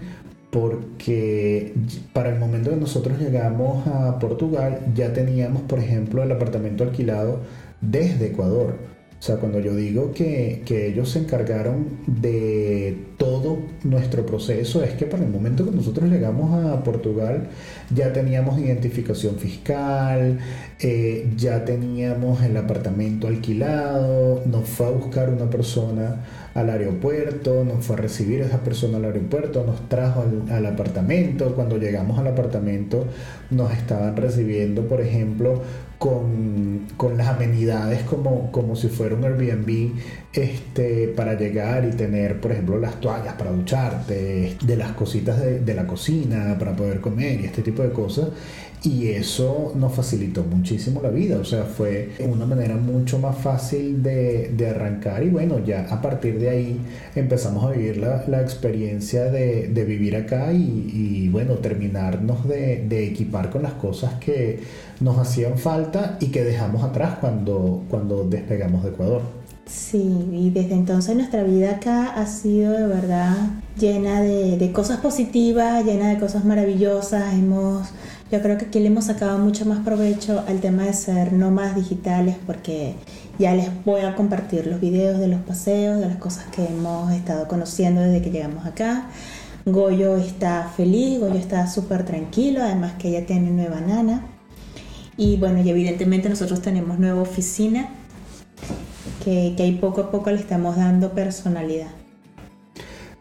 porque 0.51 1.73
para 2.13 2.29
el 2.29 2.39
momento 2.39 2.69
que 2.69 2.75
nosotros 2.75 3.17
llegamos 3.19 3.87
a 3.87 4.19
Portugal 4.19 4.79
ya 4.93 5.13
teníamos, 5.13 5.63
por 5.63 5.79
ejemplo, 5.79 6.21
el 6.23 6.31
apartamento 6.31 6.83
alquilado 6.83 7.39
desde 7.79 8.27
Ecuador. 8.27 8.91
O 9.21 9.23
sea, 9.23 9.35
cuando 9.35 9.59
yo 9.59 9.75
digo 9.75 10.13
que, 10.13 10.63
ellos 10.67 11.11
se 11.11 11.19
encargaron 11.19 11.85
de 12.07 12.97
todo 13.17 13.59
nuestro 13.83 14.25
proceso, 14.25 14.83
es 14.83 14.93
que 14.93 15.05
para 15.05 15.23
el 15.23 15.29
momento 15.29 15.63
que 15.63 15.69
nosotros 15.69 16.09
llegamos 16.09 16.65
a 16.65 16.83
Portugal 16.83 17.47
ya 17.93 18.11
teníamos 18.13 18.59
identificación 18.59 19.35
fiscal, 19.35 20.39
eh, 20.79 21.31
ya 21.37 21.63
teníamos 21.63 22.41
el 22.41 22.57
apartamento 22.57 23.27
alquilado, 23.27 24.41
nos 24.47 24.67
fue 24.67 24.87
a 24.87 24.89
buscar 24.89 25.29
una 25.29 25.51
persona 25.51 26.25
al 26.53 26.69
aeropuerto, 26.69 27.63
nos 27.63 27.85
fue 27.85 27.95
a 27.95 27.99
recibir 27.99 28.41
esa 28.41 28.59
persona 28.59 28.97
al 28.97 29.05
aeropuerto, 29.05 29.63
nos 29.65 29.87
trajo 29.87 30.25
al, 30.49 30.65
apartamento. 30.65 31.55
Cuando 31.55 31.77
llegamos 31.77 32.19
al 32.19 32.27
apartamento 32.27 33.05
nos 33.49 33.71
estaban 33.71 34.17
recibiendo, 34.17 34.87
por 34.87 35.01
ejemplo, 35.01 35.61
con, 35.97 36.87
las 37.15 37.27
amenidades 37.27 38.03
como, 38.03 38.51
como 38.51 38.75
si 38.75 38.87
fuera 38.87 39.15
un 39.15 39.23
Airbnb 39.23 39.91
este, 40.33 41.07
para 41.09 41.37
llegar 41.37 41.85
y 41.85 41.95
tener, 41.95 42.41
por 42.41 42.51
ejemplo, 42.51 42.77
las 42.79 42.99
toallas 42.99 43.35
para 43.35 43.51
ducharte, 43.51 44.57
de 44.61 44.75
las 44.75 44.91
cositas 44.93 45.39
de, 45.39 45.59
de 45.59 45.73
la 45.73 45.85
cocina 45.85 46.57
para 46.57 46.75
poder 46.75 46.99
comer 46.99 47.41
y 47.41 47.45
este 47.45 47.61
tipo 47.61 47.83
de 47.83 47.91
cosas 47.91 48.29
y 48.83 49.09
eso 49.09 49.73
nos 49.75 49.93
facilitó 49.93 50.43
muchísimo 50.43 51.01
la 51.03 51.09
vida, 51.09 51.37
o 51.37 51.45
sea, 51.45 51.65
fue 51.65 52.13
una 52.19 52.47
manera 52.47 52.75
mucho 52.75 53.19
más 53.19 53.37
fácil 53.37 54.01
de, 54.01 54.67
arrancar. 54.67 55.23
Y 55.23 55.29
bueno, 55.29 55.59
ya 55.63 55.87
a 55.89 56.01
partir 56.01 56.39
de 56.39 56.49
ahí 56.49 56.81
empezamos 57.15 57.63
a 57.65 57.71
vivir 57.71 57.97
la, 57.97 58.41
experiencia 58.41 59.25
de, 59.25 59.85
vivir 59.87 60.15
acá 60.15 60.51
y, 60.51 61.29
bueno, 61.29 61.55
terminarnos 61.55 62.47
de, 62.47 62.85
de, 62.87 63.07
equipar 63.07 63.51
con 63.51 63.61
las 63.63 63.73
cosas 63.73 64.15
que 64.15 64.59
nos 64.99 65.17
hacían 65.19 65.59
falta 65.59 66.17
y 66.19 66.27
que 66.27 66.43
dejamos 66.43 66.83
atrás 66.83 67.17
cuando, 67.19 67.83
cuando 67.87 68.27
despegamos 68.27 68.83
de 68.83 68.89
Ecuador. 68.89 69.21
Sí, 69.67 70.27
y 70.31 70.49
desde 70.49 70.73
entonces 70.73 71.15
nuestra 71.15 71.43
vida 71.43 71.71
acá 71.75 72.13
ha 72.15 72.25
sido 72.25 72.73
de 72.73 72.87
verdad 72.87 73.35
llena 73.77 74.21
de, 74.21 74.57
de 74.57 74.71
cosas 74.71 74.99
positivas, 74.99 75.85
llena 75.85 76.09
de 76.09 76.19
cosas 76.19 76.43
maravillosas, 76.43 77.33
hemos 77.35 77.87
yo 78.31 78.41
creo 78.41 78.57
que 78.57 78.65
aquí 78.65 78.79
le 78.79 78.87
hemos 78.87 79.05
sacado 79.05 79.37
mucho 79.37 79.65
más 79.65 79.79
provecho 79.79 80.43
al 80.47 80.61
tema 80.61 80.83
de 80.83 80.93
ser 80.93 81.33
nómadas 81.33 81.75
digitales 81.75 82.37
porque 82.47 82.95
ya 83.37 83.53
les 83.53 83.69
voy 83.83 84.01
a 84.01 84.15
compartir 84.15 84.67
los 84.67 84.79
videos 84.79 85.19
de 85.19 85.27
los 85.27 85.41
paseos, 85.41 85.99
de 85.99 86.07
las 86.07 86.15
cosas 86.15 86.45
que 86.45 86.65
hemos 86.65 87.11
estado 87.11 87.49
conociendo 87.49 87.99
desde 87.99 88.21
que 88.21 88.31
llegamos 88.31 88.65
acá. 88.65 89.09
Goyo 89.65 90.15
está 90.15 90.71
feliz, 90.75 91.19
Goyo 91.19 91.35
está 91.35 91.67
súper 91.67 92.05
tranquilo, 92.05 92.63
además 92.63 92.93
que 92.93 93.09
ella 93.09 93.25
tiene 93.25 93.51
nueva 93.51 93.81
nana. 93.81 94.25
Y 95.17 95.35
bueno, 95.35 95.61
y 95.61 95.69
evidentemente 95.69 96.29
nosotros 96.29 96.61
tenemos 96.61 96.99
nueva 96.99 97.21
oficina 97.21 97.89
que, 99.25 99.53
que 99.57 99.63
ahí 99.63 99.73
poco 99.73 100.01
a 100.01 100.11
poco 100.11 100.31
le 100.31 100.37
estamos 100.37 100.77
dando 100.77 101.11
personalidad. 101.11 102.00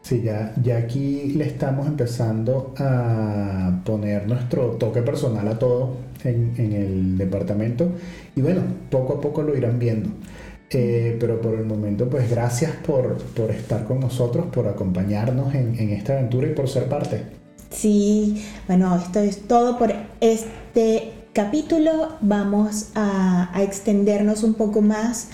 Sí, 0.03 0.23
ya, 0.23 0.55
ya 0.63 0.79
aquí 0.79 1.35
le 1.37 1.47
estamos 1.47 1.87
empezando 1.87 2.75
a 2.79 3.81
poner 3.85 4.27
nuestro 4.27 4.71
toque 4.73 5.03
personal 5.03 5.47
a 5.47 5.59
todo 5.59 5.97
en, 6.25 6.55
el 6.59 7.19
departamento 7.19 7.93
y 8.35 8.41
bueno, 8.41 8.63
poco 8.91 9.15
a 9.15 9.21
poco 9.21 9.43
lo 9.43 9.57
irán 9.57 9.79
viendo. 9.79 10.11
Eh, 10.73 11.17
pero 11.19 11.41
por 11.41 11.55
el 11.55 11.65
momento, 11.65 12.09
pues 12.09 12.31
gracias 12.31 12.73
por, 12.87 13.19
estar 13.51 13.85
con 13.85 13.99
nosotros, 13.99 14.47
por 14.47 14.69
acompañarnos 14.69 15.53
en, 15.55 15.91
esta 15.91 16.15
aventura 16.15 16.47
y 16.47 16.55
por 16.55 16.69
ser 16.69 16.85
parte. 16.85 17.25
Sí, 17.71 18.45
bueno, 18.69 18.97
esto 18.97 19.19
es 19.19 19.49
todo 19.49 19.79
por 19.79 19.93
este 20.21 21.13
capítulo. 21.33 22.17
Vamos 22.21 22.91
a 22.95 23.51
extendernos 23.61 24.45
un 24.45 24.55
poco 24.55 24.81
más 24.81 25.29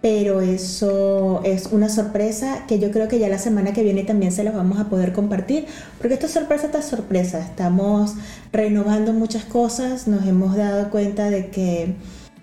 pero 0.00 0.40
eso 0.40 1.40
es 1.44 1.66
una 1.66 1.88
sorpresa 1.88 2.64
que 2.68 2.78
yo 2.78 2.90
creo 2.92 3.08
que 3.08 3.18
ya 3.18 3.28
la 3.28 3.38
semana 3.38 3.72
que 3.72 3.82
viene 3.82 4.04
también 4.04 4.30
se 4.30 4.44
las 4.44 4.54
vamos 4.54 4.78
a 4.78 4.88
poder 4.88 5.12
compartir, 5.12 5.66
porque 5.98 6.14
esta 6.14 6.28
sorpresa 6.28 6.66
está 6.66 6.82
sorpresa, 6.82 7.40
estamos 7.40 8.14
renovando 8.52 9.12
muchas 9.12 9.44
cosas, 9.44 10.06
nos 10.06 10.24
hemos 10.26 10.56
dado 10.56 10.90
cuenta 10.90 11.30
de 11.30 11.48
que, 11.48 11.94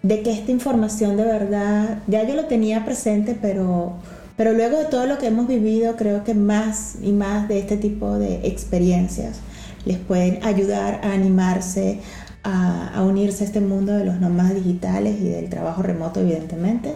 de 0.03 0.21
que 0.21 0.33
esta 0.33 0.51
información 0.51 1.15
de 1.15 1.23
verdad, 1.23 1.99
ya 2.07 2.27
yo 2.27 2.35
lo 2.35 2.45
tenía 2.45 2.83
presente, 2.83 3.37
pero, 3.41 3.93
pero 4.35 4.51
luego 4.51 4.77
de 4.77 4.85
todo 4.85 5.05
lo 5.05 5.17
que 5.17 5.27
hemos 5.27 5.47
vivido, 5.47 5.95
creo 5.95 6.25
que 6.25 6.33
más 6.33 6.95
y 7.01 7.13
más 7.13 7.47
de 7.47 7.59
este 7.59 7.77
tipo 7.77 8.17
de 8.17 8.47
experiencias 8.47 9.39
les 9.85 9.97
pueden 9.97 10.43
ayudar 10.43 10.99
a 11.03 11.13
animarse, 11.13 11.99
a, 12.43 13.01
unirse 13.03 13.43
a 13.43 13.47
este 13.47 13.61
mundo 13.61 13.93
de 13.93 14.05
los 14.05 14.19
nómadas 14.19 14.55
digitales 14.55 15.21
y 15.21 15.29
del 15.29 15.49
trabajo 15.49 15.81
remoto, 15.81 16.19
evidentemente. 16.19 16.93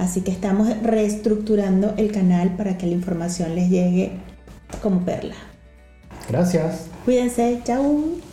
Así 0.00 0.22
que 0.22 0.30
estamos 0.30 0.66
reestructurando 0.82 1.92
el 1.98 2.10
canal 2.10 2.56
para 2.56 2.78
que 2.78 2.86
la 2.86 2.94
información 2.94 3.54
les 3.54 3.68
llegue 3.68 4.12
como 4.82 5.04
perla. 5.04 5.34
Gracias. 6.26 6.86
Cuídense, 7.04 7.60
chao. 7.64 8.29